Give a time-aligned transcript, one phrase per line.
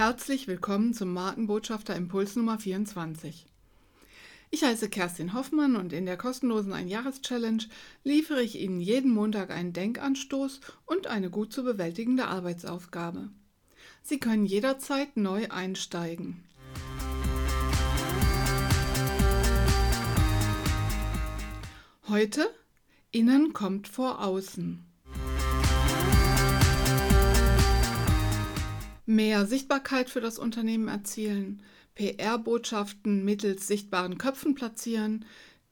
[0.00, 3.44] Herzlich willkommen zum Markenbotschafter Impuls Nummer 24.
[4.48, 7.64] Ich heiße Kerstin Hoffmann und in der kostenlosen Ein-Jahres-Challenge
[8.02, 13.28] liefere ich Ihnen jeden Montag einen Denkanstoß und eine gut zu bewältigende Arbeitsaufgabe.
[14.02, 16.44] Sie können jederzeit neu einsteigen.
[22.08, 22.48] Heute
[23.10, 24.89] Innen kommt vor Außen.
[29.10, 31.64] Mehr Sichtbarkeit für das Unternehmen erzielen,
[31.96, 35.24] PR-Botschaften mittels sichtbaren Köpfen platzieren,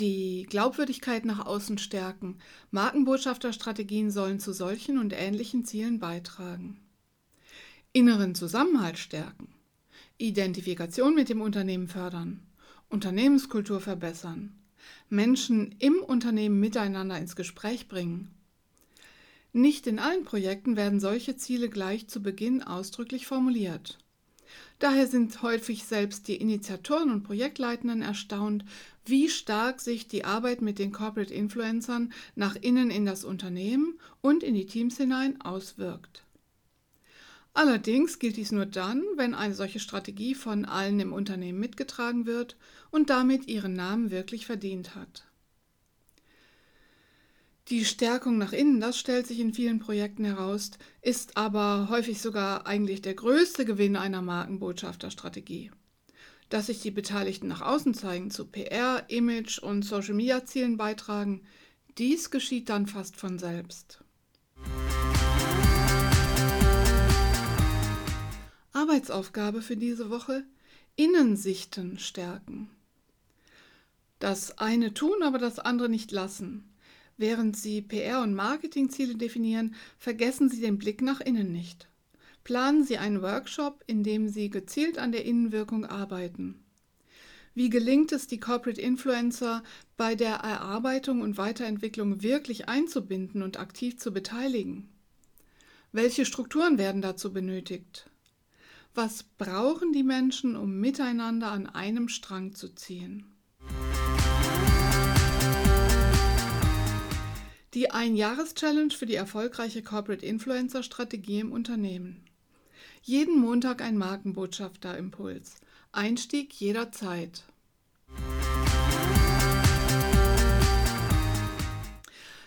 [0.00, 2.38] die Glaubwürdigkeit nach außen stärken.
[2.72, 6.80] Markenbotschafterstrategien sollen zu solchen und ähnlichen Zielen beitragen.
[7.92, 9.54] Inneren Zusammenhalt stärken.
[10.18, 12.42] Identifikation mit dem Unternehmen fördern.
[12.88, 14.58] Unternehmenskultur verbessern.
[15.08, 18.34] Menschen im Unternehmen miteinander ins Gespräch bringen.
[19.52, 23.98] Nicht in allen Projekten werden solche Ziele gleich zu Beginn ausdrücklich formuliert.
[24.78, 28.64] Daher sind häufig selbst die Initiatoren und Projektleitenden erstaunt,
[29.04, 34.42] wie stark sich die Arbeit mit den Corporate Influencern nach innen in das Unternehmen und
[34.42, 36.24] in die Teams hinein auswirkt.
[37.52, 42.56] Allerdings gilt dies nur dann, wenn eine solche Strategie von allen im Unternehmen mitgetragen wird
[42.90, 45.24] und damit ihren Namen wirklich verdient hat.
[47.70, 52.66] Die Stärkung nach innen, das stellt sich in vielen Projekten heraus, ist aber häufig sogar
[52.66, 55.70] eigentlich der größte Gewinn einer Markenbotschafterstrategie.
[56.48, 61.42] Dass sich die Beteiligten nach außen zeigen, zu PR, Image und Social-Media-Zielen beitragen,
[61.96, 64.02] dies geschieht dann fast von selbst.
[68.72, 70.42] Arbeitsaufgabe für diese Woche:
[70.96, 72.68] Innensichten stärken.
[74.18, 76.69] Das eine tun, aber das andere nicht lassen.
[77.20, 81.90] Während Sie PR- und Marketingziele definieren, vergessen Sie den Blick nach innen nicht.
[82.44, 86.64] Planen Sie einen Workshop, in dem Sie gezielt an der Innenwirkung arbeiten.
[87.54, 89.62] Wie gelingt es, die Corporate Influencer
[89.98, 94.88] bei der Erarbeitung und Weiterentwicklung wirklich einzubinden und aktiv zu beteiligen?
[95.92, 98.08] Welche Strukturen werden dazu benötigt?
[98.94, 103.26] Was brauchen die Menschen, um miteinander an einem Strang zu ziehen?
[107.72, 112.24] Die Ein-Jahres-Challenge für die erfolgreiche Corporate Influencer-Strategie im Unternehmen.
[113.02, 115.54] Jeden Montag ein Markenbotschafter-Impuls.
[115.92, 117.44] Einstieg jederzeit.